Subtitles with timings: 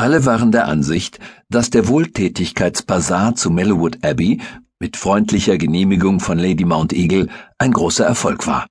[0.00, 1.18] Alle waren der Ansicht,
[1.50, 4.40] dass der Wohltätigkeitsbasar zu Mellowwood Abbey
[4.78, 8.66] mit freundlicher Genehmigung von Lady Mount Eagle ein großer Erfolg war.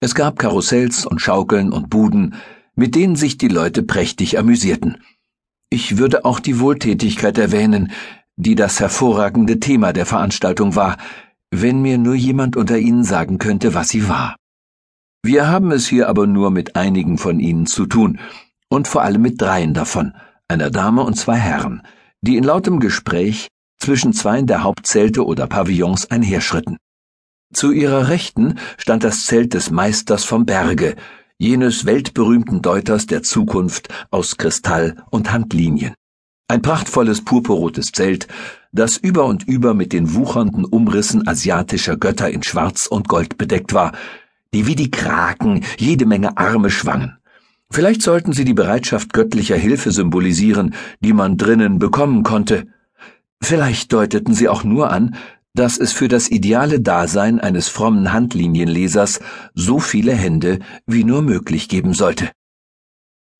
[0.00, 2.34] Es gab Karussells und Schaukeln und Buden,
[2.76, 4.96] mit denen sich die Leute prächtig amüsierten.
[5.68, 7.92] Ich würde auch die Wohltätigkeit erwähnen,
[8.36, 10.96] die das hervorragende Thema der Veranstaltung war,
[11.50, 14.34] wenn mir nur jemand unter Ihnen sagen könnte, was sie war.
[15.22, 18.18] Wir haben es hier aber nur mit einigen von Ihnen zu tun,
[18.70, 20.14] und vor allem mit dreien davon,
[20.50, 21.82] einer Dame und zwei Herren,
[22.20, 26.76] die in lautem Gespräch zwischen zweien der Hauptzelte oder Pavillons einherschritten.
[27.54, 30.96] Zu ihrer Rechten stand das Zelt des Meisters vom Berge,
[31.38, 35.94] jenes weltberühmten Deuters der Zukunft aus Kristall und Handlinien.
[36.48, 38.26] Ein prachtvolles purpurrotes Zelt,
[38.72, 43.72] das über und über mit den wuchernden Umrissen asiatischer Götter in Schwarz und Gold bedeckt
[43.72, 43.92] war,
[44.52, 47.19] die wie die Kraken jede Menge Arme schwangen.
[47.72, 52.66] Vielleicht sollten sie die Bereitschaft göttlicher Hilfe symbolisieren, die man drinnen bekommen konnte.
[53.40, 55.16] Vielleicht deuteten sie auch nur an,
[55.54, 59.20] dass es für das ideale Dasein eines frommen Handlinienlesers
[59.54, 62.30] so viele Hände wie nur möglich geben sollte.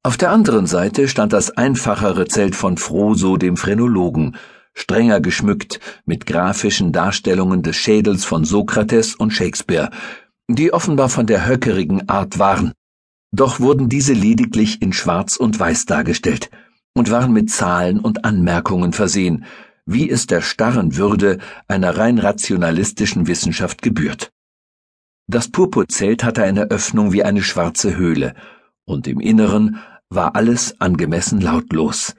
[0.02, 4.36] Auf der anderen Seite stand das einfachere Zelt von Froso dem Phrenologen,
[4.74, 9.90] strenger geschmückt mit grafischen Darstellungen des Schädels von Sokrates und Shakespeare,
[10.48, 12.72] die offenbar von der höckerigen Art waren.
[13.32, 16.50] Doch wurden diese lediglich in Schwarz und Weiß dargestellt
[16.94, 19.44] und waren mit Zahlen und Anmerkungen versehen,
[19.86, 24.32] wie es der starren Würde einer rein rationalistischen Wissenschaft gebührt.
[25.28, 28.34] Das Purpurzelt hatte eine Öffnung wie eine schwarze Höhle,
[28.84, 32.16] und im Inneren war alles angemessen lautlos.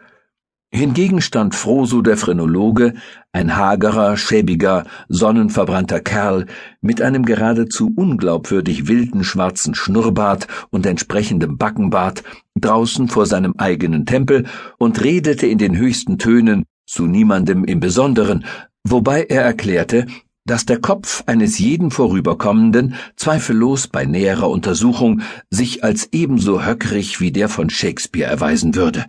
[0.73, 2.93] Hingegen stand Froso der Phrenologe,
[3.33, 6.45] ein hagerer, schäbiger, sonnenverbrannter Kerl
[6.79, 12.23] mit einem geradezu unglaubwürdig wilden schwarzen Schnurrbart und entsprechendem Backenbart
[12.57, 14.45] draußen vor seinem eigenen Tempel
[14.77, 18.45] und redete in den höchsten Tönen zu niemandem im Besonderen,
[18.85, 20.07] wobei er erklärte,
[20.45, 27.33] dass der Kopf eines jeden Vorüberkommenden zweifellos bei näherer Untersuchung sich als ebenso höckrig wie
[27.33, 29.05] der von Shakespeare erweisen würde.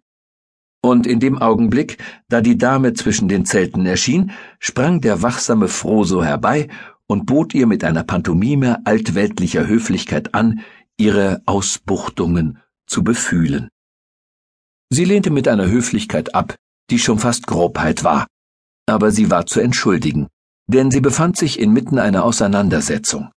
[0.85, 1.99] Und in dem Augenblick,
[2.29, 6.69] da die Dame zwischen den Zelten erschien, sprang der wachsame Froso herbei
[7.07, 10.61] und bot ihr mit einer Pantomime altweltlicher Höflichkeit an,
[10.97, 13.69] ihre Ausbuchtungen zu befühlen.
[14.91, 16.57] Sie lehnte mit einer Höflichkeit ab,
[16.91, 18.27] die schon fast Grobheit war,
[18.87, 20.29] aber sie war zu entschuldigen,
[20.67, 23.31] denn sie befand sich inmitten einer Auseinandersetzung.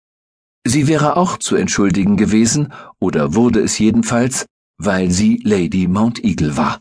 [0.67, 4.47] Sie wäre auch zu entschuldigen gewesen, oder wurde es jedenfalls,
[4.79, 6.81] weil sie Lady Mount Eagle war.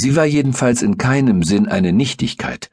[0.00, 2.70] Sie war jedenfalls in keinem Sinn eine Nichtigkeit.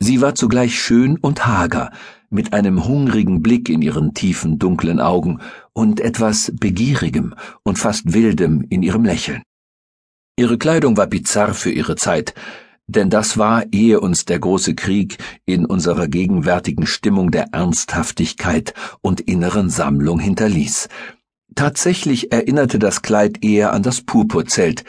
[0.00, 1.92] Sie war zugleich schön und hager,
[2.30, 5.38] mit einem hungrigen Blick in ihren tiefen, dunklen Augen
[5.72, 9.42] und etwas Begierigem und fast Wildem in ihrem Lächeln.
[10.36, 12.34] Ihre Kleidung war bizarr für ihre Zeit,
[12.88, 19.20] denn das war, ehe uns der große Krieg in unserer gegenwärtigen Stimmung der Ernsthaftigkeit und
[19.20, 20.88] inneren Sammlung hinterließ.
[21.54, 24.84] Tatsächlich erinnerte das Kleid eher an das Purpurzelt,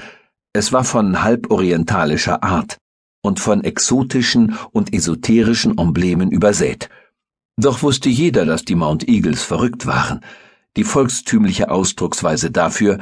[0.53, 2.77] es war von halborientalischer Art
[3.21, 6.89] und von exotischen und esoterischen Emblemen übersät.
[7.57, 10.21] Doch wusste jeder, dass die Mount Eagles verrückt waren,
[10.77, 12.99] die volkstümliche Ausdrucksweise dafür,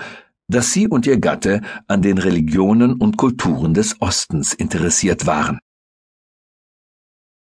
[0.49, 5.59] dass sie und ihr Gatte an den Religionen und Kulturen des Ostens interessiert waren.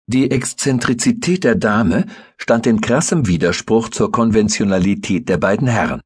[0.06, 6.02] Die Exzentrizität der Dame stand in krassem Widerspruch zur Konventionalität der beiden Herren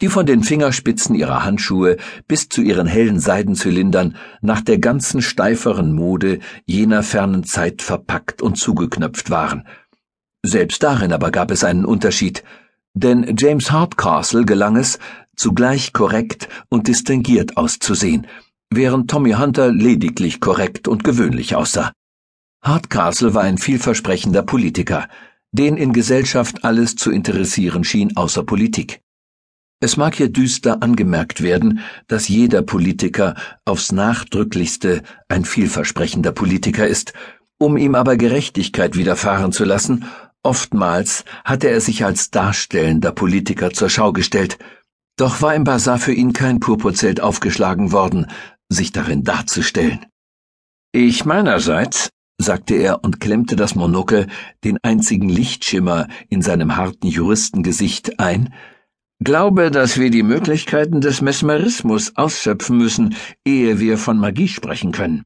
[0.00, 5.92] die von den Fingerspitzen ihrer Handschuhe bis zu ihren hellen Seidenzylindern nach der ganzen steiferen
[5.92, 9.66] Mode jener fernen Zeit verpackt und zugeknöpft waren.
[10.44, 12.44] Selbst darin aber gab es einen Unterschied,
[12.94, 14.98] denn James Hardcastle gelang es,
[15.36, 18.26] zugleich korrekt und distinguiert auszusehen,
[18.70, 21.92] während Tommy Hunter lediglich korrekt und gewöhnlich aussah.
[22.62, 25.08] Hardcastle war ein vielversprechender Politiker,
[25.52, 29.00] den in Gesellschaft alles zu interessieren schien außer Politik.
[29.80, 33.34] Es mag hier düster angemerkt werden, dass jeder Politiker
[33.64, 37.12] aufs nachdrücklichste ein vielversprechender Politiker ist,
[37.58, 40.04] um ihm aber Gerechtigkeit widerfahren zu lassen,
[40.42, 44.58] oftmals hatte er sich als darstellender Politiker zur Schau gestellt,
[45.16, 48.26] doch war im Bazar für ihn kein Purpurzelt aufgeschlagen worden,
[48.68, 50.06] sich darin darzustellen.
[50.92, 52.10] Ich meinerseits,
[52.40, 54.26] sagte er und klemmte das Monokel,
[54.64, 58.54] den einzigen Lichtschimmer in seinem harten Juristengesicht, ein,
[59.20, 65.24] Glaube, dass wir die Möglichkeiten des Mesmerismus ausschöpfen müssen, ehe wir von Magie sprechen können.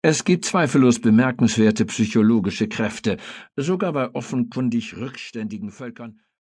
[0.00, 3.18] Es gibt zweifellos bemerkenswerte psychologische Kräfte,
[3.54, 6.20] sogar bei offenkundig rückständigen Völkern.